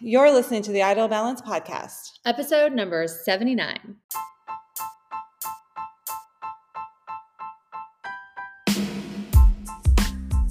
[0.00, 3.96] You're listening to the Ideal Balance Podcast, episode number 79.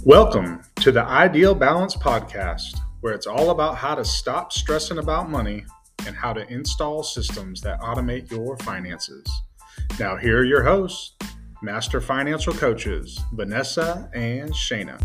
[0.04, 5.30] Welcome to the Ideal Balance Podcast, where it's all about how to stop stressing about
[5.30, 5.64] money
[6.06, 9.26] and how to install systems that automate your finances.
[9.98, 11.16] Now, here are your hosts,
[11.64, 15.02] Master Financial Coaches, Vanessa and Shayna.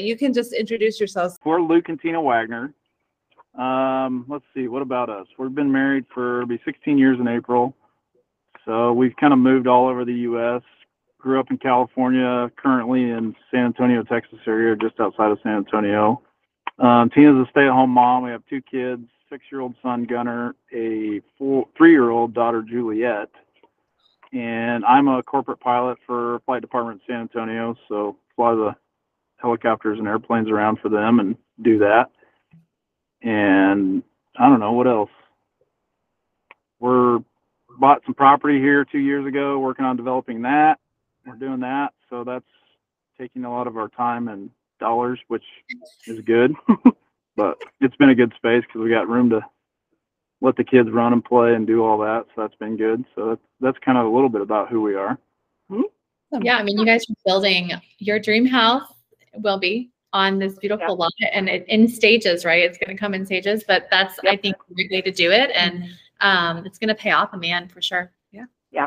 [0.00, 1.38] You can just introduce yourselves.
[1.44, 2.72] We're Luke and Tina Wagner.
[3.58, 5.26] Um, let's see, what about us?
[5.38, 7.74] We've been married for be 16 years in April.
[8.64, 10.62] So we've kind of moved all over the U.S.
[11.18, 16.22] Grew up in California, currently in San Antonio, Texas area, just outside of San Antonio.
[16.78, 18.22] Um, Tina's a stay-at-home mom.
[18.22, 21.20] We have two kids, six-year-old son Gunner, a
[21.76, 23.30] three-year-old daughter Juliet,
[24.32, 27.74] and I'm a corporate pilot for Flight Department in San Antonio.
[27.88, 28.76] So fly the
[29.38, 32.10] helicopters and airplanes around for them and do that.
[33.22, 34.02] And
[34.38, 35.10] I don't know what else.
[36.80, 37.18] We're
[37.78, 40.78] bought some property here two years ago, working on developing that.
[41.26, 42.44] We're doing that, so that's
[43.18, 45.44] taking a lot of our time and dollars, which
[46.06, 46.54] is good.
[47.36, 49.40] but it's been a good space because we got room to
[50.40, 52.26] let the kids run and play and do all that.
[52.34, 53.04] So that's been good.
[53.14, 55.18] So that's that's kind of a little bit about who we are.
[55.68, 55.82] Hmm?
[56.42, 58.88] Yeah, I mean, you guys are building your dream house
[59.40, 60.92] will be on this beautiful yeah.
[60.92, 62.62] lot and it, in stages, right?
[62.62, 64.34] It's going to come in stages, but that's yep.
[64.34, 66.26] I think a great way to do it, and mm-hmm.
[66.26, 68.12] um, it's going to pay off in the end for sure.
[68.32, 68.46] Yeah.
[68.70, 68.86] Yeah.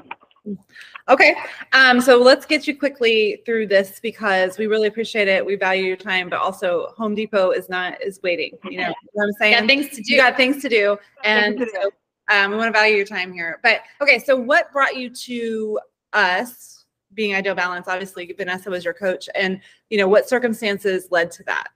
[1.08, 1.36] Okay.
[1.74, 5.46] Um, so let's get you quickly through this because we really appreciate it.
[5.46, 8.58] We value your time, but also Home Depot is not is waiting.
[8.64, 9.60] You know, you know what I'm saying?
[9.60, 10.14] Got things to do.
[10.14, 10.98] You got things to do.
[11.24, 11.92] And to so
[12.36, 13.60] um, we want to value your time here.
[13.62, 15.80] But okay, so what brought you to
[16.14, 16.81] us
[17.14, 19.59] being ideal balance obviously vanessa was your coach and
[19.90, 21.67] you know what circumstances led to that?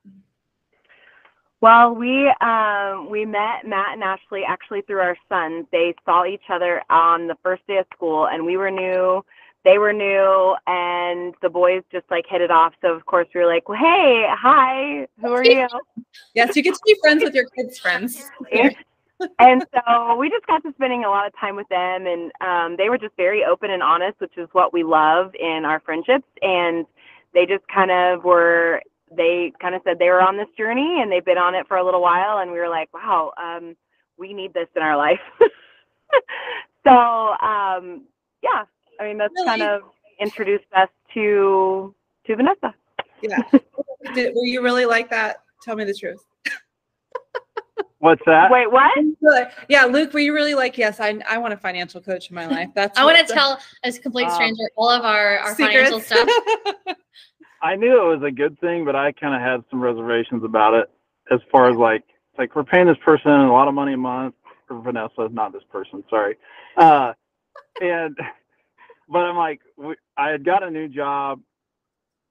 [1.61, 6.44] Well we um, we met matt and ashley actually through our sons they saw each
[6.50, 9.23] other on the first day of school and we were new
[9.63, 12.73] they were new and the boys just like hit it off.
[12.81, 15.67] So of course we were like well, hey hi who are you?
[16.34, 18.29] Yes you get to be friends with your kids friends
[19.40, 22.76] and so we just got to spending a lot of time with them and um,
[22.78, 26.28] they were just very open and honest which is what we love in our friendships
[26.42, 26.86] and
[27.34, 28.81] they just kind of were
[29.16, 31.78] they kind of said they were on this journey and they've been on it for
[31.78, 33.76] a little while and we were like wow um,
[34.18, 35.20] we need this in our life.
[36.86, 38.03] So um,
[38.44, 38.64] yeah
[39.00, 39.47] i mean that's really?
[39.47, 39.82] kind of
[40.20, 41.94] introduced us to
[42.28, 42.74] to vanessa.
[43.22, 43.42] Yeah.
[44.14, 45.38] Did, were you really like that?
[45.64, 46.24] Tell me the truth
[48.05, 48.51] What's that?
[48.51, 48.91] Wait, what?
[49.67, 52.45] Yeah, Luke, were you really like, yes, I, I want a financial coach in my
[52.45, 52.69] life?
[52.75, 55.99] That's I want to tell a complete um, stranger um, all of our, our financial
[55.99, 56.29] stuff.
[57.63, 60.75] I knew it was a good thing, but I kind of had some reservations about
[60.75, 60.88] it
[61.31, 62.03] as far as like,
[62.38, 64.35] like we're paying this person a lot of money a month
[64.67, 66.37] for Vanessa, not this person, sorry.
[66.77, 67.13] Uh,
[67.81, 68.16] and,
[69.09, 69.61] but I'm like,
[70.16, 71.41] I had got a new job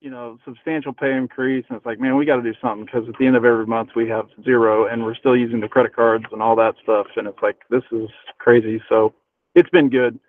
[0.05, 1.65] you know, substantial pay increase.
[1.71, 3.65] And it's like, man, we got to do something because at the end of every
[3.65, 7.07] month we have zero and we're still using the credit cards and all that stuff.
[7.17, 8.83] And it's like, this is crazy.
[8.91, 9.15] So
[9.55, 10.21] it's been good.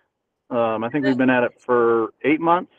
[0.50, 2.72] Um, I think we've been at it for eight months,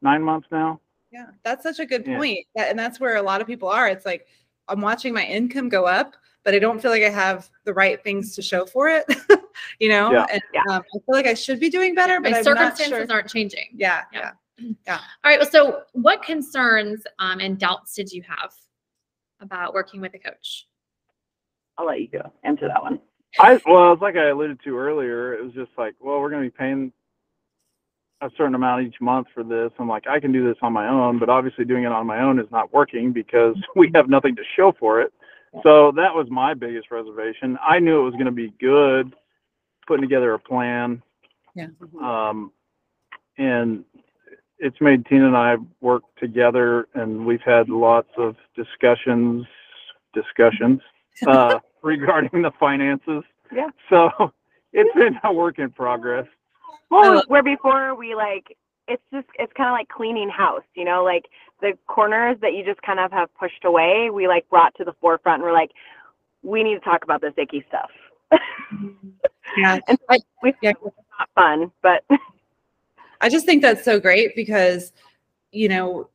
[0.00, 0.80] nine months now.
[1.12, 2.46] Yeah, that's such a good point.
[2.56, 2.64] Yeah.
[2.64, 3.86] and that's where a lot of people are.
[3.88, 4.26] It's like,
[4.68, 8.02] I'm watching my income go up, but I don't feel like I have the right
[8.02, 9.04] things to show for it.
[9.80, 10.26] you know, yeah.
[10.32, 13.12] and um, I feel like I should be doing better, but my circumstances sure.
[13.12, 13.68] aren't changing.
[13.74, 14.32] Yeah, yeah.
[14.58, 14.72] Yeah.
[14.86, 14.98] Yeah.
[15.24, 15.40] All right.
[15.40, 18.52] Well, so what concerns um, and doubts did you have
[19.40, 20.66] about working with a coach?
[21.76, 23.00] I'll let you go answer that one.
[23.38, 25.34] I well, it's like I alluded to earlier.
[25.34, 26.92] It was just like, well, we're going to be paying
[28.20, 29.70] a certain amount each month for this.
[29.78, 32.20] I'm like, I can do this on my own, but obviously doing it on my
[32.20, 35.12] own is not working because we have nothing to show for it.
[35.62, 37.58] So that was my biggest reservation.
[37.66, 39.14] I knew it was going to be good,
[39.86, 41.02] putting together a plan.
[41.54, 41.68] Yeah.
[42.02, 42.52] Um,
[43.38, 43.84] and
[44.58, 49.46] it's made Tina and I work together, and we've had lots of discussions,
[50.14, 50.80] discussions
[51.26, 53.22] uh, regarding the finances.
[53.52, 53.70] Yeah.
[53.88, 54.10] So
[54.72, 56.26] it's been a work in progress.
[56.90, 58.56] Well, where before we like,
[58.86, 61.26] it's just it's kind of like cleaning house, you know, like
[61.60, 64.94] the corners that you just kind of have pushed away, we like brought to the
[65.00, 65.72] forefront, and we're like,
[66.42, 67.90] we need to talk about this icky stuff.
[69.56, 69.78] yeah.
[69.88, 70.70] and so we, yeah.
[70.70, 72.04] it's not fun, but.
[73.20, 74.92] I just think that's so great because,
[75.52, 76.08] you know,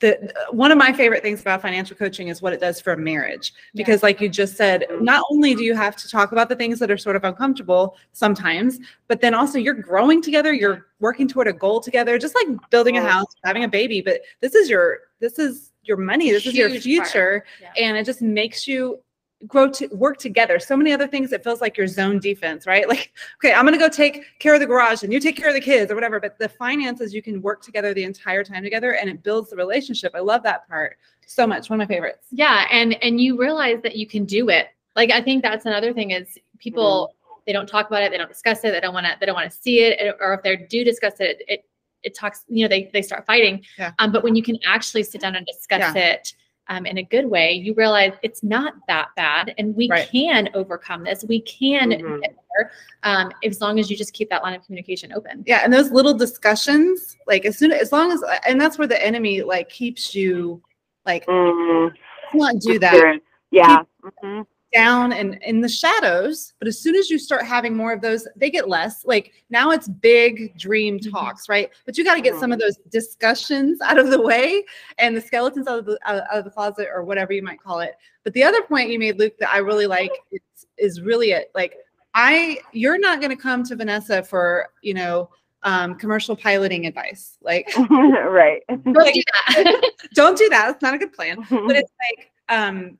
[0.00, 2.96] the one of my favorite things about financial coaching is what it does for a
[2.96, 6.56] marriage because like you just said not only do you have to talk about the
[6.56, 11.28] things that are sort of uncomfortable sometimes but then also you're growing together you're working
[11.28, 14.68] toward a goal together just like building a house having a baby but this is
[14.68, 16.30] your this is your money.
[16.30, 17.44] This is your future.
[17.60, 17.72] Yeah.
[17.78, 19.00] And it just makes you
[19.46, 20.58] grow to work together.
[20.58, 22.86] So many other things, it feels like your zone defense, right?
[22.94, 23.12] Like,
[23.42, 25.60] okay, I'm to go take care of the garage and you take care of the
[25.60, 26.20] kids or whatever.
[26.20, 29.56] But the finances, you can work together the entire time together and it builds the
[29.56, 30.12] relationship.
[30.14, 30.96] I love that part
[31.26, 31.70] so much.
[31.70, 32.28] One of my favorites.
[32.30, 34.68] Yeah, and and you realize that you can do it.
[34.94, 37.14] Like I think that's another thing is people
[37.46, 39.34] they don't talk about it, they don't discuss it, they don't want to they don't
[39.34, 41.64] want to see it, or if they do discuss it, it
[42.02, 43.64] it talks you know they they start fighting.
[43.78, 43.92] Yeah.
[43.98, 46.12] Um, but when you can actually sit down and discuss Yeah.
[46.12, 46.34] it.
[46.68, 50.08] Um, in a good way, you realize it's not that bad, and we Right.
[50.08, 51.22] can overcome this.
[51.28, 52.20] We can Mhm.
[52.22, 52.72] get better,
[53.02, 55.44] um, as long as you just keep that line of communication open.
[55.46, 55.60] Yeah.
[55.62, 59.42] And those little discussions, like as soon as long as, and that's where the enemy
[59.42, 60.62] like keeps you
[61.04, 61.92] like, Mhm.
[62.32, 62.94] not do that.
[62.94, 63.18] Sure.
[63.50, 63.82] Yeah.
[64.22, 64.42] hmm
[64.74, 68.26] down and in the shadows but as soon as you start having more of those
[68.36, 69.04] they get less.
[69.04, 71.10] Like now it's big dream Mhm.
[71.12, 71.70] talks right?
[71.86, 74.64] But you got to get some of those discussions out of the way
[74.98, 77.62] and the skeletons out of the out out of the closet or whatever you might
[77.62, 77.94] call it.
[78.24, 80.40] But the other point you made luke that i really like is,
[80.76, 81.50] is really it.
[81.54, 81.76] Like
[82.14, 85.30] i you're not going to come to vanessa for you know
[85.66, 87.38] um, commercial piloting advice.
[87.40, 88.62] Like right.
[88.68, 89.90] Don't do that.
[90.14, 90.70] don't do that.
[90.70, 91.38] It's not a good plan.
[91.48, 92.98] But it's like um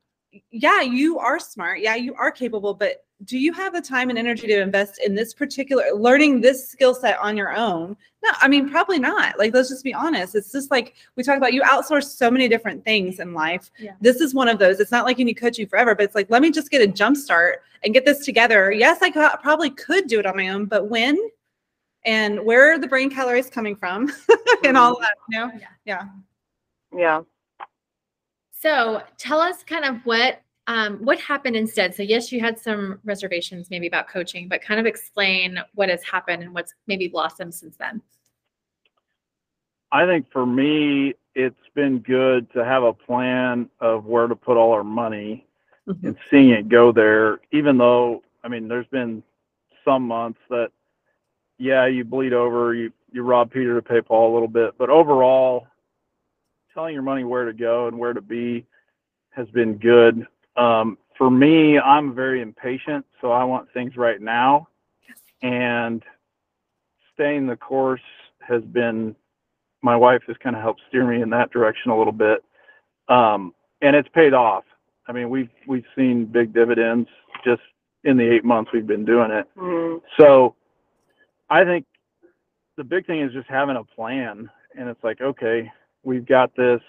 [0.50, 1.80] yeah you are smart.
[1.80, 5.14] Yeah you are capable but do you have the time and energy to invest in
[5.14, 7.96] this particular learning this skill set on your own?
[8.22, 9.38] No i mean probably not.
[9.38, 10.34] Like let's just be honest.
[10.34, 13.70] It's just like we talk about you outsource so many different things in life.
[13.78, 13.92] Yeah.
[14.00, 14.80] this is one of those.
[14.80, 16.86] It's not like you need coaching forever but it's like let me just get a
[16.86, 18.72] jump start and get this together.
[18.72, 21.18] Yes i could, probably could do it on my own but when
[22.04, 24.12] and where are the brain calories coming from
[24.64, 25.02] and all mm-hmm.
[25.02, 25.52] that you know?
[25.54, 25.68] Yeah.
[25.84, 26.04] yeah.
[26.96, 27.22] Yeah.
[28.64, 31.94] So tell us kind of what um, what happened instead.
[31.94, 36.02] So yes, you had some reservations maybe about coaching, but kind of explain what has
[36.02, 38.00] happened and what's maybe blossomed since then.
[39.92, 44.56] I think for me, it's been good to have a plan of where to put
[44.56, 45.46] all our money
[45.86, 46.02] Mhm.
[46.02, 49.22] and seeing it go there, even though, I mean, there's been
[49.84, 50.70] some months that,
[51.58, 54.88] yeah, you bleed over, you, you rob Peter to pay Paul a little bit, but
[54.88, 55.66] overall,
[56.74, 58.66] telling your money where to go and where to be
[59.30, 60.26] has been good.
[60.56, 64.68] Um, for me, I'm very impatient, so I want things right now.
[65.42, 66.02] And
[67.14, 68.00] staying the course
[68.40, 69.14] has been
[69.82, 72.42] my wife has kind of helped steer me in that direction a little bit.
[73.08, 74.64] Um, and it's paid off.
[75.06, 77.08] I mean, we've we've seen big dividends
[77.44, 77.60] just
[78.04, 79.46] in the eight months we've been doing it.
[79.56, 80.00] Mhm.
[80.18, 80.54] So
[81.50, 81.86] I think
[82.76, 84.50] the big thing is just having a plan.
[84.76, 85.70] And it's like, okay,
[86.04, 86.80] we've got this.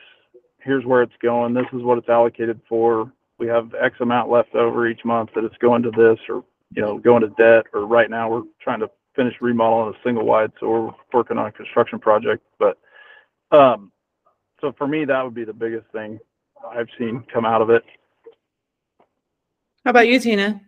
[0.59, 1.53] Here's where it's going.
[1.53, 3.11] This is what it's allocated for.
[3.37, 6.43] We have X amount left over each month that it's going to this or,
[6.75, 7.65] you know, going to debt.
[7.73, 10.51] Or right now we're trying to finish remodeling a single wide.
[10.59, 12.43] So we're working on a construction project.
[12.59, 12.77] But
[13.51, 13.91] um,
[14.61, 16.19] so for me, that would be the biggest thing
[16.67, 17.83] I've seen come out of it.
[19.83, 20.61] how about you tina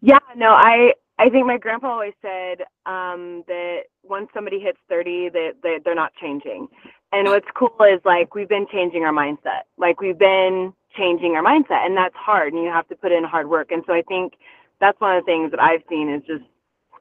[0.00, 5.30] Yeah, no, I I think my grandpa always said um, that once somebody hits 30,
[5.30, 6.68] that they, they're not changing.
[7.12, 9.62] And what's cool is like we've been changing our mindset.
[9.78, 13.24] Like we've been changing our mindset, and that's hard, and you have to put in
[13.24, 13.70] hard work.
[13.70, 14.34] And so I think
[14.80, 16.44] that's one of the things that I've seen is just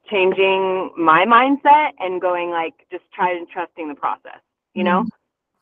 [0.09, 4.39] changing my mindset and going like just try and trusting the process,
[4.73, 4.99] you know.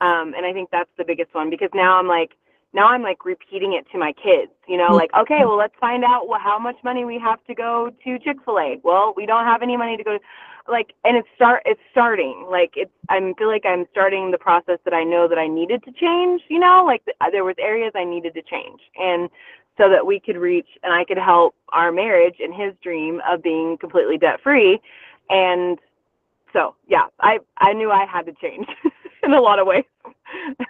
[0.01, 2.31] Um, and I think that's the biggest one because now I'm like
[2.73, 4.97] now I'm like repeating it to my kids, you know, Mhm.
[4.97, 8.81] like, okay, well, let's find out how much money we have to go to Chick-fil-A.
[8.83, 10.19] Well, we don't have any money to go
[10.67, 14.79] like, and it's start, it's starting like it's, I feel like I'm starting the process
[14.85, 17.55] that I know that I needed to change, you know, like th- uh, there was
[17.59, 18.79] areas I needed to change.
[18.97, 19.29] And
[19.77, 23.43] so that we could reach and I could help our marriage and his dream of
[23.43, 24.79] being completely debt free.
[25.29, 25.77] And
[26.53, 28.67] so, yeah, I, I knew I had to change
[29.23, 29.83] in a lot of ways.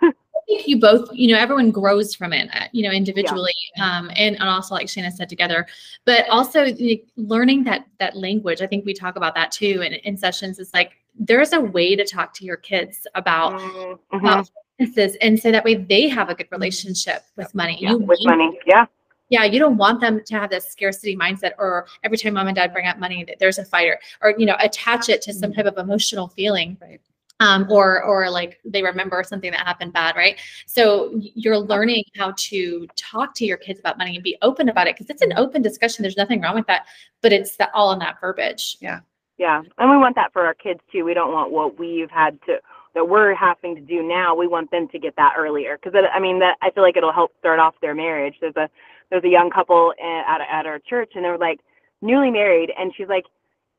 [0.47, 4.11] I think you both, you know, everyone grows from it, uh, you know, individually, um,
[4.15, 5.65] and, and also like Shayna said together,
[6.05, 8.61] but also the, learning that that language.
[8.61, 10.59] I think we talk about that too in, in sessions.
[10.59, 13.97] Is like there's a way to talk to your kids about Mhm.
[14.11, 14.47] about
[14.77, 17.79] finances, and so that way they have a good relationship with money.
[17.81, 18.59] Yeah, you with want- money.
[18.67, 18.85] Yeah.
[19.29, 22.55] yeah, you don't want them to have this scarcity mindset, or every time mom and
[22.55, 25.33] dad bring up money, that there's a fight, or, or you know, attach it to
[25.33, 27.01] some type of emotional feeling, Right.
[27.39, 30.39] Um, or or like they remember something that happened bad, right?
[30.65, 34.87] So you're learning how to talk to your kids about money and be open about
[34.87, 36.03] it because it's an open discussion.
[36.03, 36.85] There's nothing wrong with that,
[37.21, 38.77] but it's the, all in that verbiage.
[38.79, 39.01] Yeah.
[39.37, 41.03] Yeah, and we want that for our kids too.
[41.03, 42.59] We don't want what we've had to
[42.93, 44.33] that we're having to do now.
[44.33, 47.11] We want them to get that earlier because I mean that I feel like it'll
[47.11, 48.35] help start off their marriage.
[48.39, 48.69] There's a
[49.09, 51.59] there's a young couple at at our church and they're like
[52.01, 53.25] newly married and she's like,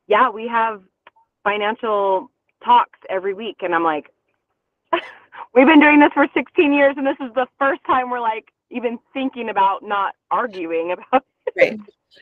[0.05, 0.83] "Yeah, we have
[1.43, 2.29] financial
[2.67, 4.11] talks every week." And I'm like,
[5.53, 8.45] we've been doing this for 16 years, and this is the first time we're like
[8.69, 11.23] even thinking about not arguing about.
[11.55, 11.79] Right.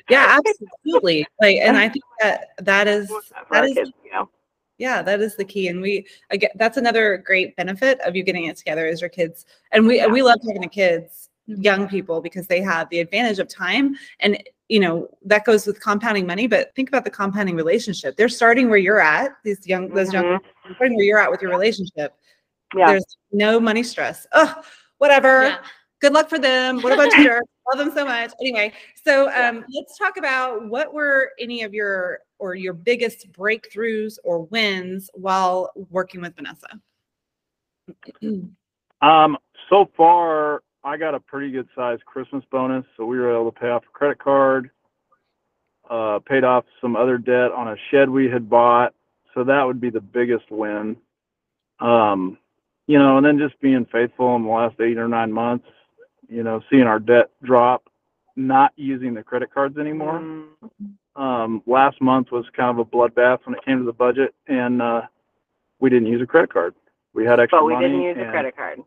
[0.07, 0.39] Yeah,
[0.85, 1.25] absolutely.
[1.41, 3.09] Like, and I think that that is
[3.51, 4.29] that is kids, you know.
[4.77, 5.67] yeah, that is the key.
[5.67, 9.45] And we again, that's another great benefit of you getting it together is your kids.
[9.71, 10.07] And we Yeah.
[10.07, 13.95] we love talking to kids, young people, because they have the advantage of time.
[14.19, 16.47] And you know that goes with compounding money.
[16.47, 18.15] But think about the compounding relationship.
[18.17, 19.31] They're starting where you're at.
[19.43, 20.37] These young those young Mhm.
[20.43, 22.15] people, starting where you're at with your relationship.
[22.75, 22.87] Yeah.
[22.87, 24.25] There's no money stress.
[24.33, 24.61] Oh,
[24.97, 25.43] whatever.
[25.43, 25.57] Yeah.
[26.01, 26.81] Good luck for them.
[26.81, 27.41] What about you?
[27.73, 28.31] Love them so much.
[28.41, 29.49] Anyway, so Yeah.
[29.49, 35.09] um, let's talk about what were any of your or your biggest breakthroughs or wins
[35.13, 36.67] while working with Vanessa.
[39.01, 39.37] Um,
[39.69, 43.59] so far, I got a pretty good sized Christmas bonus, so we were able to
[43.59, 44.69] pay off a credit card,
[45.89, 48.93] uh, paid off some other debt on a shed we had bought,
[49.33, 50.95] so that would be the biggest win.
[51.79, 52.37] Um,
[52.85, 55.65] you know, and then just being faithful in the last eight or nine months,
[56.29, 57.89] you know, seeing our debt drop,
[58.35, 60.19] not using the credit cards anymore.
[60.19, 60.45] Mm,
[61.15, 64.83] Um, last month was kind of a bloodbath when it came to the budget, and
[64.83, 65.01] uh,
[65.79, 66.75] we didn't use a credit card.
[67.13, 67.73] We had extra money.
[67.73, 68.79] But we money, didn't use a credit card.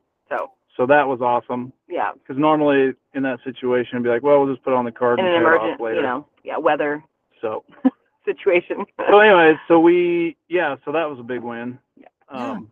[0.78, 1.72] So, that was awesome.
[1.88, 2.12] yeah.
[2.14, 4.92] Because normally in that situation, it'd be like, well, we'll just put it on the
[4.92, 5.96] card In and an pay it off later.
[5.96, 7.02] you know, yeah, weather
[7.42, 7.64] So,
[8.24, 8.86] situation.
[9.10, 11.78] so anyways, so we, yeah, so that was a big win.
[11.96, 12.06] Yeah.
[12.30, 12.70] Um,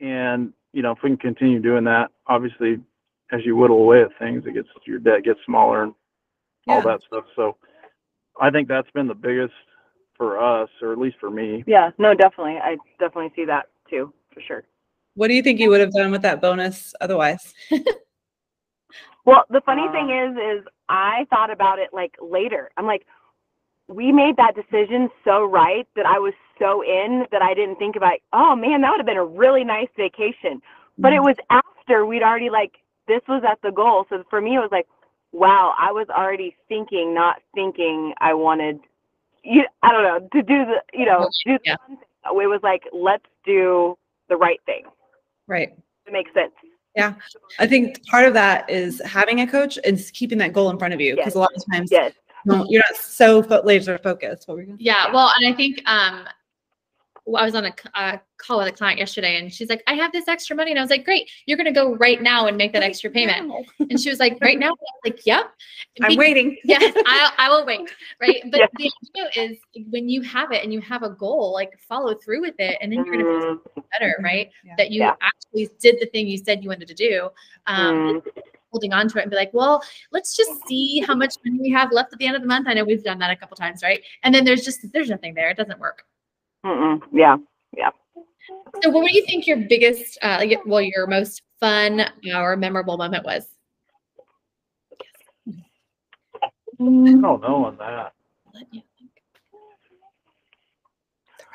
[0.00, 2.78] and you know, if we can continue doing that, obviously,
[3.32, 5.94] as you whittle away at things, it gets your debt gets smaller and
[6.68, 6.84] all Yeah.
[6.84, 7.24] that stuff.
[7.34, 7.56] So,
[8.40, 9.54] I think that's been the biggest
[10.16, 11.64] for us, or at least for me.
[11.66, 12.58] Yeah, no, definitely.
[12.58, 14.64] I definitely see that too, for sure.
[15.16, 17.54] What do you think you would have done with that bonus otherwise?
[19.24, 22.70] Well, the funny Uh, thing is, is I thought about it like later.
[22.76, 23.06] I'm like,
[23.88, 27.96] we made that decision so right that I was so in that I didn't think
[27.96, 30.62] about, oh man, that would have been a really nice vacation.
[30.98, 32.72] But it was after we'd already like,
[33.08, 34.06] this was at the goal.
[34.10, 34.86] So for me, it was like,
[35.32, 38.80] wow, I was already thinking, not thinking I wanted,
[39.44, 41.76] you, I don't know, to do the, you know, do the Yeah.
[41.86, 42.06] fun thing.
[42.26, 43.96] It was like, let's do
[44.28, 44.84] the right thing.
[45.46, 45.74] Right.
[46.06, 46.52] It makes sense.
[46.94, 47.14] Yeah.
[47.58, 50.94] I think part of that is having a coach and keeping that goal in front
[50.94, 51.34] of you because Yes.
[51.34, 52.14] a lot of times Yes.
[52.46, 54.48] you're not so laser focused.
[54.48, 54.78] What were you gonna?
[54.80, 56.28] Yeah, well, and I think um, well,
[57.34, 60.28] I was on a call with a client yesterday, and she's like, "I have this
[60.28, 62.84] extra money," and I was like, "Great, you're gonna go right now and make that
[62.84, 65.50] extra payment." And she was like, "Right now?" I was like, "Yep."
[66.02, 66.56] I'm Be- waiting.
[66.64, 67.90] Yes, I, I will wait.
[68.20, 68.66] Right, but Yeah.
[68.78, 68.90] the
[69.24, 69.58] idea is
[69.90, 72.92] when you have it and you have a goal, like follow through with it, and
[72.92, 74.50] then you're gonna feel Mm, better, right?
[74.64, 74.74] Yeah.
[74.76, 75.14] That you Yeah.
[75.20, 77.28] actually did the thing you said you wanted to do.
[77.66, 78.42] Um, mm.
[78.72, 81.70] holding on to it and be like, well, let's just see how much money we
[81.70, 82.66] have left at the end of the month.
[82.68, 84.02] I know we've done that a couple times, right?
[84.22, 85.48] And then there's just there's nothing there.
[85.48, 86.04] It doesn't work.
[86.66, 87.00] Mm-mm.
[87.12, 87.36] Yeah.
[88.82, 92.02] So what do you think your biggest uh well, your most fun
[92.34, 93.46] or memorable moment was?
[95.48, 95.52] I
[96.78, 98.12] don't know on that.
[98.54, 99.10] Let you think.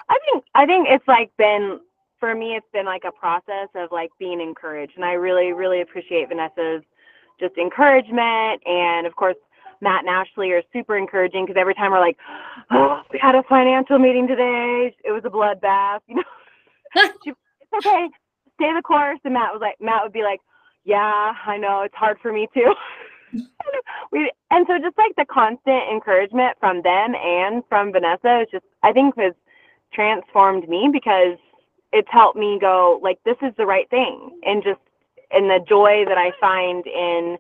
[0.10, 1.80] I think I think it's like been
[2.20, 5.82] for me it's been like a process of like being encouraged and I really really
[5.82, 6.84] appreciate Vanessa's
[7.40, 9.38] just encouragement and of course
[9.82, 12.18] Matt and Ashley are super encouraging because every time we're like
[12.72, 14.96] oh we had a financial meeting today.
[15.04, 16.24] It was a bloodbath you know?
[17.24, 17.32] She-
[17.74, 18.08] it's okay.
[18.56, 19.20] Stay the course.
[19.24, 20.40] And Matt was like Matt would be like
[20.84, 21.82] yeah I know.
[21.82, 22.74] It's hard for me too.
[24.12, 28.66] We and so just like the constant encouragement from them and from Vanessa is just
[28.84, 29.34] I think has
[29.94, 31.38] transformed me because
[31.94, 34.40] it's helped me go like this is the right thing.
[34.46, 34.80] And just
[35.32, 37.38] and the joy that I find in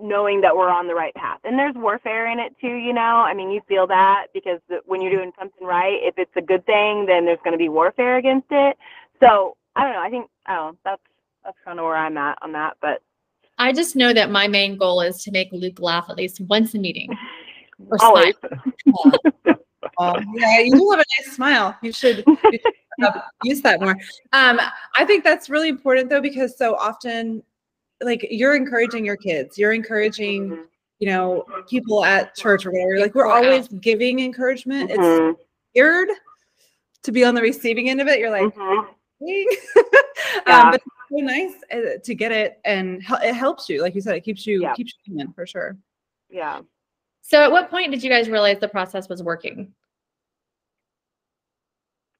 [0.00, 1.38] knowing that we're on the right path.
[1.44, 3.00] And there's warfare in it too, you know.
[3.00, 6.66] I mean, you feel that because when you're doing something right, if it's a good
[6.66, 8.76] thing, then there's going to be warfare against it.
[9.20, 10.02] So, I don't know.
[10.02, 10.78] I think I don't know.
[10.84, 11.02] That's
[11.44, 13.02] that's kind of where I'm at on that, but
[13.58, 16.74] I just know that my main goal is to make Luke laugh at least once
[16.74, 17.10] a meeting.
[17.90, 18.34] Or always.
[18.40, 19.12] smile.
[19.98, 21.76] Oh, yeah, you do have a nice smile.
[21.82, 22.60] You should, you should
[23.02, 23.96] uh, use that more.
[24.32, 24.60] Um,
[24.96, 27.42] I think that's really important though, because so often,
[28.04, 30.64] like you're encouraging your kids, you're encouraging, Mhm.
[30.98, 32.98] you know, people at church or whatever.
[33.00, 34.90] Like we're always giving encouragement.
[34.90, 35.36] It's Mhm.
[35.74, 36.08] weird
[37.02, 38.18] to be on the receiving end of it.
[38.18, 38.86] You're like, Mhm.
[39.20, 39.46] "Dang."
[40.46, 40.60] Yeah.
[40.60, 43.82] um, but it's so nice uh, to get it, and it helps you.
[43.82, 44.74] Like you said, it keeps you Yeah.
[44.74, 45.76] keeps you human for sure.
[46.30, 46.62] Yeah.
[47.22, 49.74] So at what point did you guys realize the process was working?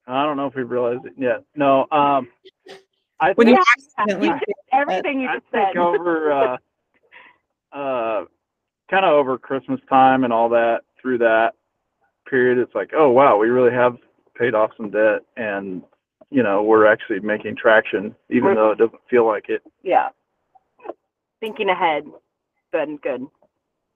[0.07, 1.45] I don't know if we've realized it yet.
[1.55, 2.29] No, um,
[3.21, 4.05] I When think, you Yeah.
[4.05, 4.41] accidentally,
[4.75, 5.77] Everything you I just think said.
[5.79, 6.33] over,
[7.73, 8.25] uh, uh,
[8.91, 11.53] kind of over Christmas time and all that, through that
[12.29, 13.97] period, it's like, oh wow, we really have
[14.39, 15.83] paid off some debt, and
[16.31, 19.63] you know, we're actually making traction, even We're- though it doesn't feel like it.
[19.83, 20.09] Yeah.
[21.41, 22.05] Thinking ahead.
[22.73, 23.27] Good, good.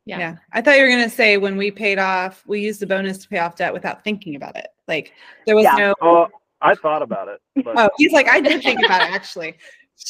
[0.04, 0.18] Yeah.
[0.18, 0.36] Yeah.
[0.52, 3.28] I thought you were gonna say when we paid off, we used the bonus to
[3.28, 4.68] pay off debt without thinking about it.
[4.86, 5.12] Like
[5.46, 5.74] there was Yeah.
[5.76, 5.94] no.
[6.00, 6.28] Oh,
[6.60, 9.56] I thought about it, but Oh, he's like, I did think about it actually.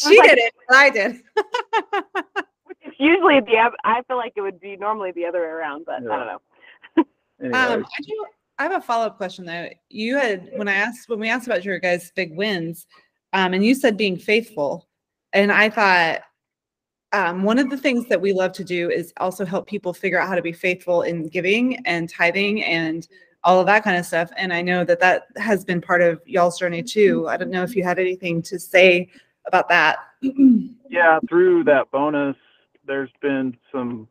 [0.04, 1.21] Was She like- did it, I did.
[2.80, 5.85] It's usually the oth- I feel like it would be normally the other way around,
[5.85, 6.38] but I don't know.
[7.54, 7.85] Um.
[7.85, 8.26] I do.
[8.59, 9.68] I have a follow up question though.
[9.90, 12.87] You had when I asked when we asked about your guys' big wins,
[13.33, 14.88] um, and you said being faithful,
[15.33, 16.23] and I thought
[17.12, 20.18] um, one of the things that we love to do is also help people figure
[20.21, 23.07] out how to be faithful in giving and tithing and
[23.45, 24.30] all of that kind of stuff.
[24.37, 27.28] And I know that that has been part of y'all's journey too.
[27.28, 29.09] I don't know if you had anything to say
[29.49, 29.99] about that.
[30.23, 32.37] yeah, through that bonus,
[32.87, 34.09] there's been some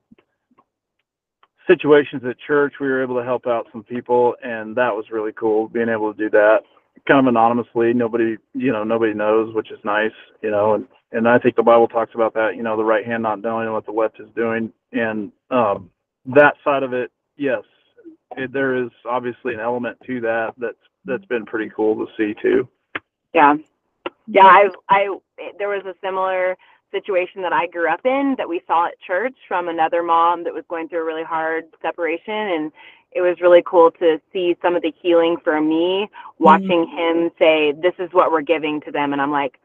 [1.68, 2.76] situations at church.
[2.80, 6.14] We were able to help out some people, and that was really cool being able
[6.14, 6.60] to do that
[7.08, 7.94] kind of anonymously.
[7.94, 11.64] Nobody, you know, nobody knows, which is nice, you know, and, and I think the
[11.64, 14.28] Bible talks about that, you know, the right hand not knowing what the left is
[14.36, 14.72] doing.
[14.92, 15.90] And um,
[16.26, 17.64] that side of it, yes,
[18.36, 20.76] it, there is obviously an element to that that's
[21.06, 22.68] that's been pretty cool to see too.
[23.34, 23.56] Yeah.
[24.28, 25.18] Yeah, I I
[25.58, 26.58] there was a similar
[26.92, 30.54] situation that I grew up in that we saw at church from another mom that
[30.54, 32.72] was going through a really hard separation and
[33.12, 36.44] it was really cool to see some of the healing for me mm-hmm.
[36.44, 39.60] watching him say this is what we're giving to them and I'm like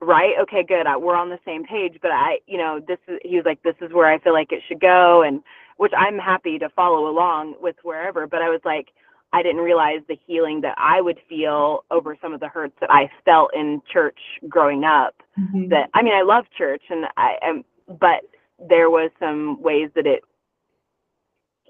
[0.00, 3.18] right okay good I, we're on the same page but I you know this is
[3.24, 5.42] he was like this is where I feel like it should go and
[5.78, 8.88] which I'm happy to follow along with wherever but I was like
[9.32, 12.90] I didn't realize the healing that I would feel over some of the hurts that
[12.90, 15.14] I felt in church growing up.
[15.38, 15.68] Mm-hmm.
[15.68, 17.64] That I mean, I love church, and I am,
[17.98, 18.22] but
[18.68, 20.22] there was some ways that it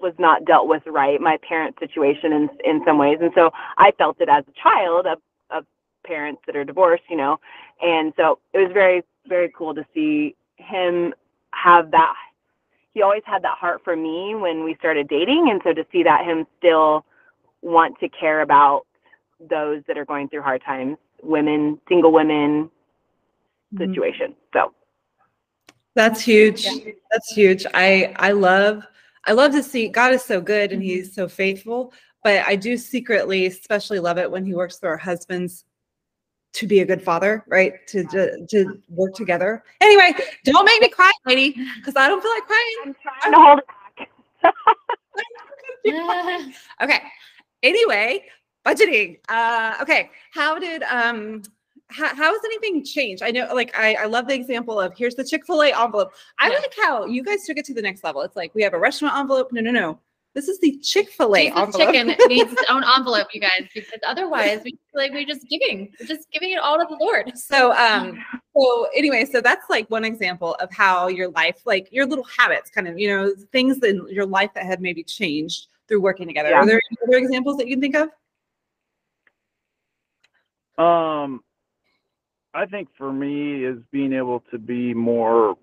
[0.01, 1.19] was not dealt with right.
[1.21, 5.05] My parents' situation in in some ways, and so I felt it as a child
[5.07, 5.65] of of
[6.05, 7.39] parents that are divorced, you know,
[7.81, 11.13] and so it was very very cool to see him
[11.51, 12.15] have that.
[12.93, 16.03] He always had that heart for me when we started dating, and so to see
[16.03, 17.05] that him still
[17.63, 18.85] want to care about
[19.49, 22.69] those that are going through hard times, women, single women
[23.73, 23.77] mm-hmm.
[23.77, 24.35] situation.
[24.53, 24.73] So
[25.95, 26.67] That's huge.
[27.11, 27.65] That's huge.
[27.73, 28.83] I I love
[29.25, 31.15] I love to see God is so good and he's mm-hmm.
[31.15, 35.65] so faithful, but I do secretly especially love it when he works through our husbands
[36.53, 37.85] to be a good father, right?
[37.87, 39.63] To to, to work together.
[39.81, 42.77] Anyway, don't make me cry, lady, because I don't feel like crying.
[42.85, 44.09] I'm trying to hold it back.
[46.81, 47.01] Okay.
[47.63, 48.25] Anyway,
[48.65, 49.19] budgeting.
[49.29, 50.09] Uh, okay.
[50.33, 51.41] How did um
[51.89, 53.21] how, how has anything changed?
[53.21, 56.11] I know, like, I, I love the example of here's the Chick fil A envelope.
[56.39, 56.57] I Yeah.
[56.57, 58.21] like how you guys took it to the next level.
[58.21, 59.49] It's like we have a restaurant envelope.
[59.51, 59.99] No, no, no.
[60.33, 61.75] This is the Chick fil A envelope.
[61.75, 65.93] chicken needs its own envelope, you guys, because otherwise we feel like we're just giving.
[65.99, 67.37] We're just giving it all to the Lord.
[67.37, 68.17] so, um,
[68.57, 72.71] so anyway, so that's like one example of how your life, like your little habits,
[72.71, 76.49] kind of, you know, things in your life that have maybe changed through working together.
[76.49, 76.57] Yeah.
[76.57, 78.09] Are there any other examples that you can think of?
[80.83, 81.43] Um,
[82.55, 85.55] I think for me is being able to be more,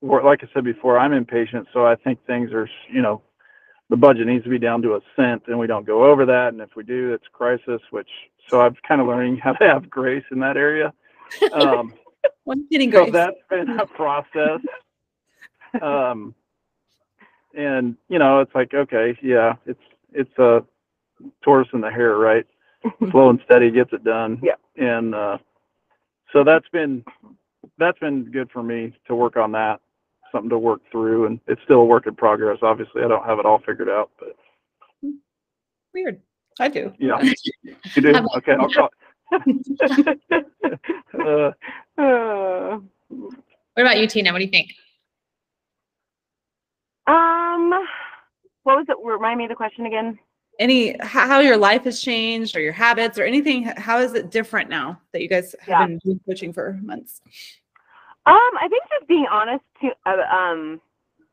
[0.00, 3.20] or like I said before, I'm impatient, so I think things are, you know,
[3.90, 6.48] the budget needs to be down to a cent, and we don't go over that,
[6.48, 7.80] and if we do, it's crisis.
[7.90, 8.08] Which,
[8.48, 10.92] so I'm kind of learning how to have grace in that area.
[11.52, 11.92] Um,
[12.44, 13.12] One getting so grace.
[13.12, 14.60] that's been a process.
[15.82, 16.34] Um,
[17.56, 19.80] and you know, it's like, okay, yeah, it's
[20.12, 20.62] it's a
[21.42, 22.46] tortoise and the hare, right?
[23.10, 24.40] Slow and steady gets it done.
[24.42, 24.54] Yeah.
[24.76, 25.38] And uh,
[26.32, 27.04] so that's been
[27.78, 29.80] that's been good for me to work on that,
[30.30, 32.58] something to work through, and it's still a work in progress.
[32.62, 34.36] Obviously, I don't have it all figured out, but
[35.92, 36.20] Weird.
[36.60, 36.92] I do.
[36.98, 37.20] yeah,
[37.62, 38.14] you do.
[38.36, 38.88] Okay, I'll call.
[41.18, 41.50] uh,
[41.98, 44.32] Uh, What about you, Tina?
[44.32, 44.72] What do you think?
[47.06, 47.70] Um,
[48.64, 48.96] what was it?
[49.02, 50.18] Remind me of the question again.
[50.58, 53.64] Any how, your life has changed or your habits or anything?
[53.64, 55.86] How is it different now that you guys have Yeah.
[56.02, 57.20] been coaching for months?
[58.24, 60.80] Um, I think just being honest to uh, um,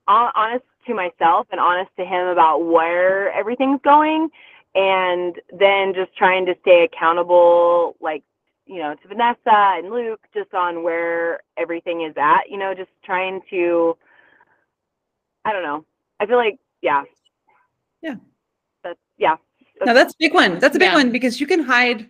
[0.08, 4.30] honest to myself and honest to him about where everything's going,
[4.76, 8.24] and then just trying to stay accountable, like
[8.66, 9.38] you know, to Vanessa
[9.78, 12.50] and Luke, just on where everything is at.
[12.50, 13.98] You know, just trying to.
[15.46, 15.86] I don't know.
[16.20, 17.04] I feel like yeah.
[18.02, 18.16] Yeah.
[18.84, 19.36] That's yeah.
[19.86, 20.60] No, that's a big one.
[20.60, 20.96] That's a big Yeah.
[20.96, 22.10] one because you can hide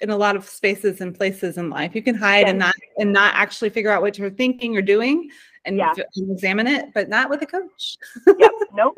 [0.00, 1.94] in a lot of spaces and places in life.
[1.94, 5.30] You can hide and not and not actually figure out what you're thinking or doing
[5.66, 5.92] and, Yeah.
[6.16, 7.98] examine it, but not with a coach.
[8.26, 8.50] Yep.
[8.74, 8.96] nope.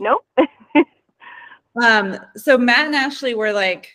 [0.00, 0.24] Nope.
[1.80, 3.92] Um, so Matt and Ashley were like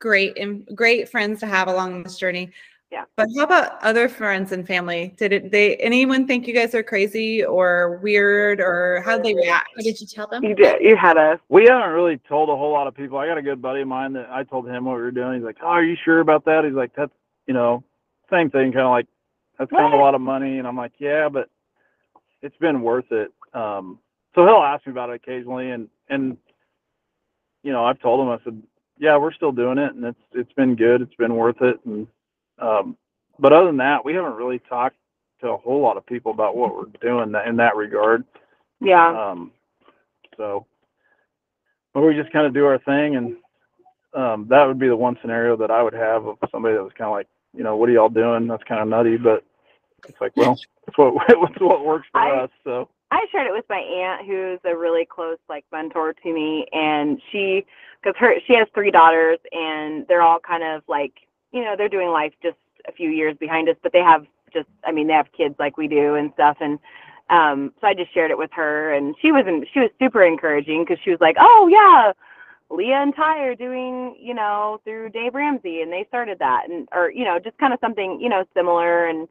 [0.00, 2.52] great and great friends to have along this journey.
[2.94, 3.06] Yeah.
[3.16, 5.14] But how about other friends and family?
[5.16, 9.34] Did it they anyone think you guys are crazy or weird or how did they
[9.34, 9.70] react?
[9.76, 10.44] Or did you tell them?
[10.44, 10.80] You did.
[10.80, 11.40] You had a.
[11.48, 13.18] We haven't really told a whole lot of people.
[13.18, 15.34] I got a good buddy of mine that I told him what we were doing.
[15.34, 17.10] He's like, "Oh, are you sure about that?" He's like, "That's
[17.48, 17.82] you know,
[18.30, 19.08] same thing, kind of like
[19.58, 21.50] that's kind of a lot of money." And I'm like, "Yeah, but
[22.42, 23.98] it's been worth it." Um,
[24.36, 26.36] so he'll ask me about it occasionally, and and
[27.64, 28.62] you know, I've told him I said,
[28.98, 31.02] "Yeah, we're still doing it, and it's it's been good.
[31.02, 32.06] It's been worth it." And
[32.58, 32.96] um,
[33.38, 34.96] but other than that, we haven't really talked
[35.40, 38.24] to a whole lot of people about what we're doing that, in that regard.
[38.80, 39.30] Yeah.
[39.30, 39.52] Um,
[40.36, 40.66] so,
[41.92, 43.36] but we just kind of do our thing, and
[44.14, 46.92] um, that would be the one scenario that I would have of somebody that was
[46.96, 48.46] kind of like, you know, what are y'all doing?
[48.46, 49.44] That's kind of nutty, but
[50.08, 52.50] it's like, well, it's what it's what works for I- us.
[52.64, 56.66] So, I shared it with my aunt, who's a really close like mentor to me,
[56.72, 57.64] and she,
[58.02, 61.12] because her she has three daughters, and they're all kind of like,
[61.54, 62.56] you know, they're doing life just
[62.88, 65.78] a few years behind us, but they have just, I mean, they have kids like
[65.78, 66.78] we do and stuff, and
[67.30, 70.84] um, so I just shared it with her, and she wasn't, she was super encouraging
[70.84, 72.12] because she was like, oh yeah,
[72.74, 76.88] Leah and Ty are doing, you know, through Dave Ramsey, and they started that, and
[76.92, 79.28] or you know, just kind of something, you know, similar, and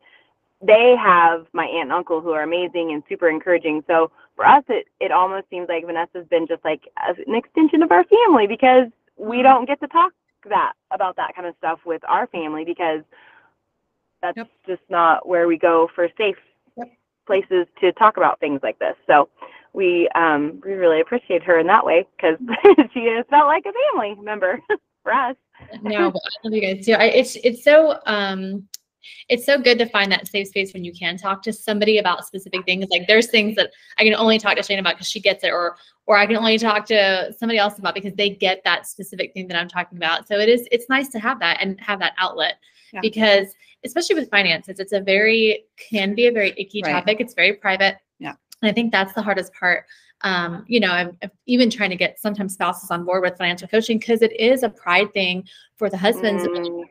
[0.65, 3.83] they have my aunt and uncle who are amazing and super encouraging.
[3.85, 7.91] So for us, it it almost seems like Vanessa's been just like an extension of
[7.91, 10.13] our family because we don't get to talk
[10.49, 13.01] that about that kind of stuff with our family because
[14.21, 14.49] that's Yep.
[14.65, 16.35] just not where we go for safe
[16.77, 16.87] Yep.
[17.25, 18.95] places to talk about things like this.
[19.07, 19.29] So
[19.73, 22.37] we um we really appreciate her in that way because
[22.93, 24.59] she has felt like a family member
[25.03, 25.35] for us.
[25.81, 26.93] no, but I love you guys too.
[26.93, 28.67] I, it's it's so um
[29.29, 32.25] it's so good to find that safe space when you can talk to somebody about
[32.25, 32.85] specific things.
[32.89, 35.51] Like there's things that I can only talk to Shane about because she gets it,
[35.51, 39.33] or or I can only talk to somebody else about because they get that specific
[39.33, 40.27] thing that I'm talking about.
[40.27, 42.55] So it is it's nice to have that and have that outlet
[42.93, 42.99] Yeah.
[43.01, 46.91] because especially with finances, it's a very can be a very icky Right.
[46.91, 47.17] topic.
[47.19, 47.97] It's very private.
[48.63, 49.85] And I think that's the hardest part.
[50.21, 53.67] Um, you know, I'm, I'm even trying to get sometimes spouses on board with financial
[53.67, 55.45] coaching because it is a pride thing
[55.75, 56.85] for the husbands Mm,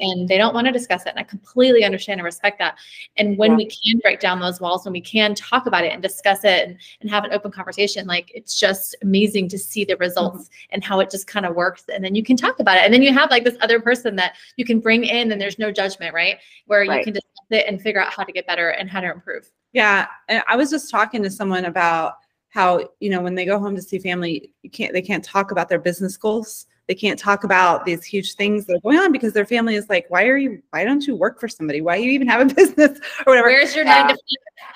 [0.00, 1.10] and they don't want to discuss it.
[1.10, 2.78] And I completely understand and respect that.
[3.18, 3.56] And when Yeah.
[3.58, 6.66] we can break down those walls, when we can talk about it and discuss it
[6.68, 10.82] and, and have an open conversation, like it's just amazing to see the results and
[10.82, 11.84] how it just kind of works.
[11.92, 12.84] And then you can talk about it.
[12.84, 15.58] And then you have like this other person that you can bring in and there's
[15.58, 16.38] no judgment, right?
[16.66, 19.12] Where you can discuss it and figure out how to get better and how to
[19.12, 19.50] improve.
[19.72, 22.14] Yeah, and I was just talking to someone about
[22.50, 25.50] how you know when they go home to see family, you can't they can't talk
[25.50, 26.66] about their business goals.
[26.86, 29.90] They can't talk about these huge things that are going on because their family is
[29.90, 30.62] like, why are you?
[30.70, 31.82] Why don't you work for somebody?
[31.82, 33.48] Why do you even have a business or whatever?
[33.48, 34.04] Where's your Yeah.
[34.04, 34.18] nine to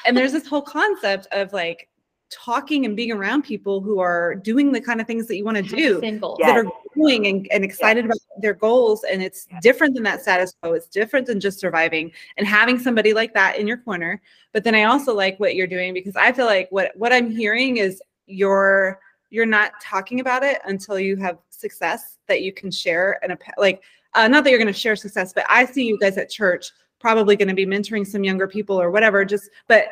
[0.05, 1.89] and there's this whole concept of like
[2.31, 5.57] talking and being around people who are doing the kind of things that you want
[5.57, 6.39] to do Same goals.
[6.41, 6.49] Yeah.
[6.55, 9.59] that are growing and, and excited about their goals and it's Yeah.
[9.61, 10.73] different than that status quo.
[10.73, 14.21] It's different than just surviving and having somebody like that in your corner.
[14.53, 17.31] But then i also like what you're doing because i feel like what what i'm
[17.31, 19.01] hearing is you're
[19.31, 23.39] you're not talking about it until you have success that you can share and a
[23.57, 23.83] like
[24.15, 26.71] uh, not that you're going to share success but i see you guys at church
[27.01, 29.87] probably going to be mentoring some younger people or whatever just but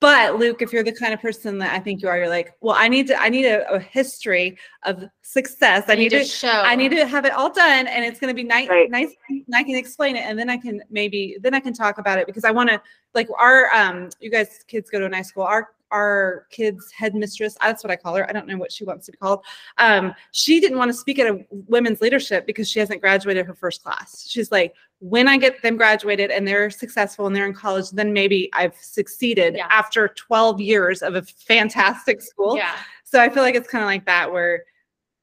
[0.00, 2.54] but luke if you're the kind of person that i think you are you're like
[2.60, 6.24] well i need to i need a, a history of success i I need to
[6.24, 6.48] show.
[6.48, 8.90] I need to have it all done and it's going to be nice, Right.
[8.90, 9.12] nice.
[9.28, 12.18] and I can explain it and then I can maybe, then I can talk about
[12.18, 12.80] it because I want to
[13.14, 15.44] like our, um, you guys kids go to a nice school.
[15.44, 18.28] Our, our kids headmistress, that's what I call her.
[18.28, 19.44] I don't know what she wants to be called.
[19.78, 23.54] Um, she didn't want to speak at a women's leadership because she hasn't graduated her
[23.54, 24.26] first class.
[24.28, 28.12] She's like, when I get them graduated and they're successful and they're in college, then
[28.12, 29.66] maybe I've succeeded Yeah.
[29.70, 32.56] after 12 years of a fantastic school.
[32.56, 32.76] Yeah.
[33.04, 34.64] So I feel like it's kind of like that where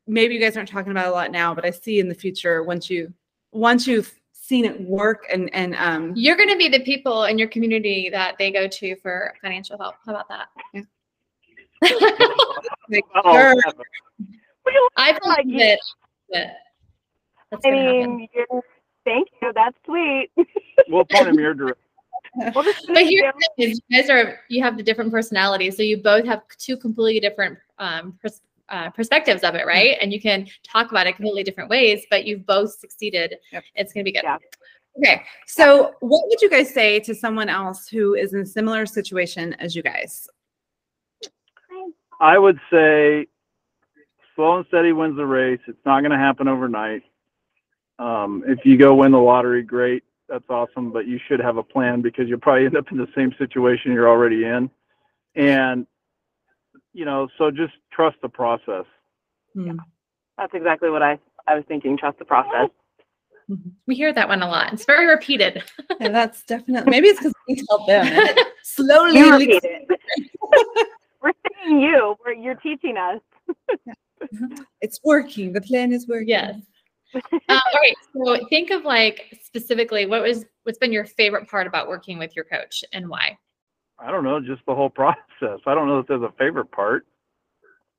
[0.08, 2.64] maybe you guys aren't talking about a lot now, but I see in the future
[2.64, 3.14] once you
[3.52, 4.14] once you've
[4.48, 8.10] seen it work and and um You're going to be the people in your community
[8.12, 9.96] that they go to for financial help.
[10.06, 10.48] How about that?
[10.74, 10.82] Yeah.
[11.84, 13.56] I like, Oh, sure,
[14.96, 15.80] Like believe you- it.
[16.32, 16.48] but
[17.66, 18.28] I mean,
[19.06, 19.52] thank you.
[19.54, 20.30] That's sweet.
[20.90, 21.84] we'll point him your direction.
[22.54, 22.74] We'll But
[23.06, 26.42] here's the thing you guys are you have the different personalities, so you both have
[26.60, 29.98] two completely different um, pers- uh, perspectives of it, right?
[30.02, 33.36] And you can talk about it completely different ways, but you've both succeeded.
[33.52, 33.64] Yep.
[33.76, 34.24] It's gonna be good.
[34.24, 34.38] Yeah.
[34.98, 35.24] okay.
[35.46, 39.54] So what would you guys say to someone else who is in a similar situation
[39.56, 40.28] as you guys?
[42.20, 43.28] I would say
[44.36, 45.60] slow and steady wins the race.
[45.68, 47.04] It's not going to happen overnight.
[48.00, 50.04] Um, if you go win the lottery, great.
[50.30, 50.92] That's awesome.
[50.92, 53.92] But you should have a plan because you'll probably end up in the same situation
[53.92, 54.70] you're already in.
[55.36, 55.86] And,
[56.98, 58.86] you know, so just trust the process.
[59.54, 59.78] Hmm.
[60.36, 61.96] That's exactly what I, I was thinking.
[61.96, 62.70] Trust the process.
[63.86, 64.74] We hear that one a lot.
[64.74, 65.64] It's very repeated.
[66.00, 69.88] And that's definitely maybe it's because we tell them and slowly we repeat it.
[71.24, 71.32] we're
[71.64, 72.16] seeing you.
[72.24, 73.20] We're, you're teaching us.
[74.82, 75.54] It's working.
[75.54, 76.30] The plan is working.
[76.30, 76.60] Yes.
[77.16, 77.96] uh, all right.
[78.14, 82.36] So think of like specifically what was what's been your favorite part about working with
[82.36, 83.38] your coach and why?
[84.00, 85.60] I don't know, just the whole process.
[85.66, 87.06] I don't know if there's a favorite part.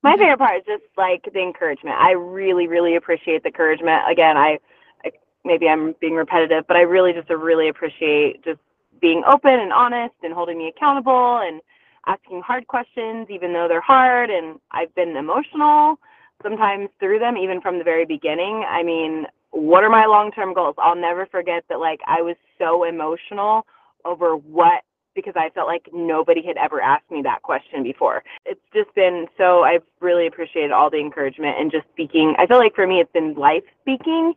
[0.02, 1.96] My favorite part is just like the encouragement.
[1.98, 4.02] I really, really appreciate the encouragement.
[4.08, 4.58] Again, I,
[5.04, 5.10] I
[5.44, 8.60] maybe I'm being repetitive, but I really just really appreciate just
[9.00, 11.60] being open and honest and holding me accountable and
[12.06, 14.30] asking hard questions, even though they're hard.
[14.30, 15.98] And I've been emotional
[16.42, 18.64] sometimes through them, even from the very beginning.
[18.68, 20.76] I mean, what are my long term goals?
[20.78, 23.66] I'll never forget that, like, I was so emotional
[24.04, 24.82] over what
[25.18, 28.22] because I felt like nobody had ever asked me that question before.
[28.46, 32.36] It's just been so I've really appreciated all the encouragement and just speaking.
[32.38, 34.34] I feel like for me it's been life speaking,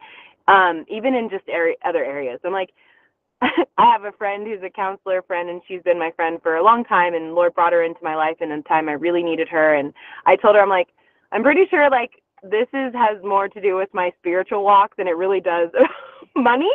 [0.48, 2.40] um, even in just area, other areas.
[2.44, 2.72] I'm like,
[3.42, 6.64] I have a friend who's a counselor friend, and she's been my friend for a
[6.64, 7.14] long time.
[7.14, 9.76] And Lord brought her into my life in a time I really needed her.
[9.76, 9.94] And
[10.26, 10.90] I told her, I'm like,
[11.32, 15.08] I'm pretty sure like this is has more to do with my spiritual walk than
[15.08, 15.70] it really does
[16.36, 16.72] money,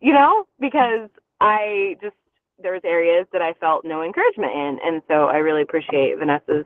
[0.00, 1.10] you know, because
[1.40, 2.16] I just
[2.62, 6.64] there was areas that I felt no encouragement in, and so I really appreciate Vanessa's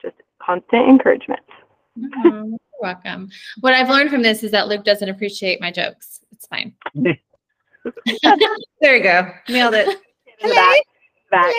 [0.00, 1.40] just constant encouragement.
[2.24, 3.30] Oh, you're welcome.
[3.60, 6.20] What I've learned from this is that Luke doesn't appreciate my jokes.
[6.32, 6.74] It's fine.
[8.80, 9.28] There you go.
[9.48, 9.98] Nailed it.
[10.40, 10.80] Back,
[11.30, 11.54] back.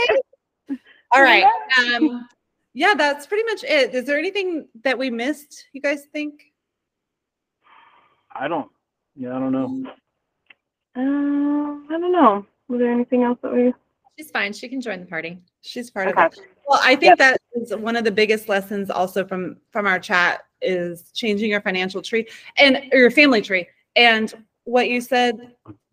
[1.13, 1.45] All right.
[1.78, 2.28] Um,
[2.73, 3.93] yeah, that's pretty much it.
[3.93, 5.67] Is there anything that we missed?
[5.73, 6.41] You guys think?
[8.34, 8.69] I don't.
[9.15, 9.65] Yeah, I don't know.
[10.95, 12.45] Um, I don't know.
[12.67, 13.73] Was there anything else that we?
[14.17, 14.54] She's fine.
[14.54, 15.39] She can join the party.
[15.62, 16.26] She's part Okay.
[16.26, 16.39] of it.
[16.67, 20.43] Well, I think that is one of the biggest lessons also from from our chat
[20.62, 23.67] is changing your financial tree and or your family tree.
[23.95, 24.34] And
[24.65, 25.36] what you said,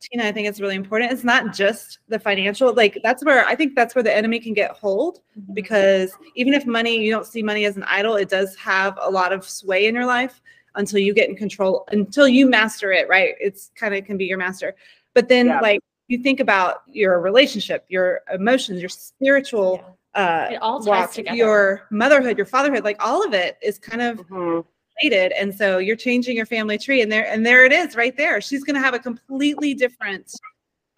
[0.00, 1.12] Tina, I think it's really important.
[1.12, 4.54] It's not just the financial, like that's where I think that's where the enemy can
[4.54, 5.54] get hold mm-hmm.
[5.54, 9.10] because even if money, you don't see money as an idol, it does have a
[9.10, 10.40] lot of sway in your life
[10.76, 13.34] until you get in control, until you master it, right?
[13.40, 14.76] It's kind of can be your master.
[15.14, 15.60] But then Yeah.
[15.60, 19.82] like you think about your relationship, your emotions, your spiritual
[20.14, 21.36] uh It all ties walk, together.
[21.36, 24.64] your motherhood, your fatherhood, like all of it is kind of Mhm.
[25.02, 25.32] related.
[25.32, 28.40] And so you're changing your family tree and there and there it is right there.
[28.40, 30.32] She's gonna have a completely different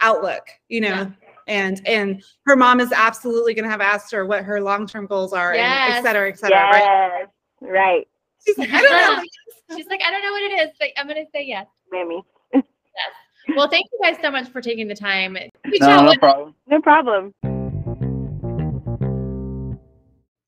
[0.01, 0.89] outlook, you know.
[0.89, 1.11] Yeah.
[1.47, 5.51] And and her mom is absolutely gonna have asked her what her long-term goals are
[5.53, 5.99] and Yes.
[5.99, 6.59] et cetera, et cetera.
[6.71, 7.27] Right.
[7.61, 8.09] Right,
[8.45, 9.23] She's like, I don't know.
[9.77, 11.67] She's like, I don't know what it is, but I'm gonna say yes.
[11.93, 12.25] Mammy.
[13.57, 15.37] Well, thank you guys so much for taking the time.
[15.81, 16.55] No, no problem.
[16.69, 17.35] No problem.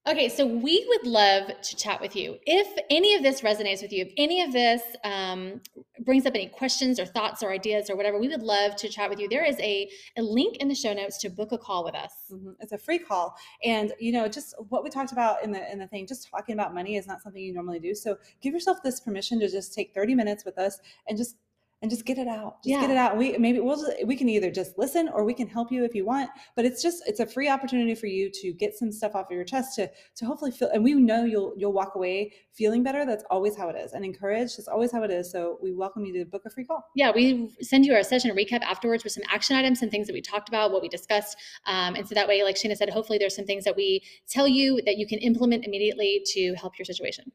[0.07, 2.37] Okay, so we would love to chat with you.
[2.45, 5.63] If any of this resonates with you, if any of this um,
[6.05, 9.09] brings up any questions or thoughts or ideas or whatever, we would love to chat
[9.09, 9.31] with you.
[9.31, 12.13] There is a, a link in the show notes to book a call with us.
[12.31, 12.55] Mhm.
[12.61, 15.79] It's a free call, and you know, just what we talked about in the in
[15.79, 17.95] the thing, just talking about money is not something you normally do.
[17.95, 21.37] So give yourself this permission to just take thirty minutes with us and just
[21.85, 22.63] and just get it out.
[22.65, 23.19] Just get it out.
[23.19, 25.95] We maybe we'll just, we can either just listen or we can help you if
[25.95, 26.31] you want.
[26.57, 29.33] But it's just it's a free opportunity for you to get some stuff off of
[29.33, 30.71] your chest to to hopefully feel.
[30.71, 33.05] And we know you'll you'll walk away feeling better.
[33.05, 34.57] That's always how it is, and encouraged.
[34.57, 35.31] That's always how it is.
[35.31, 36.83] So we welcome you to book a free call.
[36.97, 40.15] Yeah, we send you our session recap afterwards with some action items and things that
[40.15, 41.37] we talked about, what we discussed.
[41.67, 44.49] Um, and so that way, like Shayna said, hopefully there's some things that we tell
[44.49, 47.31] you that you can implement immediately to help your situation.